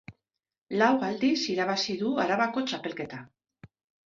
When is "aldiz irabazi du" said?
1.07-2.15